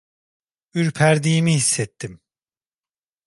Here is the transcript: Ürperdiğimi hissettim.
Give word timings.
Ürperdiğimi 0.73 1.53
hissettim. 1.53 2.21